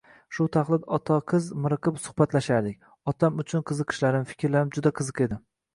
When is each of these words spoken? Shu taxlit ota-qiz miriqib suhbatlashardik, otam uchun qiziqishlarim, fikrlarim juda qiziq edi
Shu 0.35 0.45
taxlit 0.55 0.87
ota-qiz 0.97 1.49
miriqib 1.65 2.01
suhbatlashardik, 2.07 2.81
otam 3.13 3.39
uchun 3.45 3.67
qiziqishlarim, 3.73 4.29
fikrlarim 4.35 4.77
juda 4.81 4.97
qiziq 5.03 5.29
edi 5.31 5.43